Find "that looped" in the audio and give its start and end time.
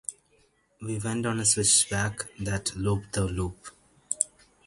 2.39-3.13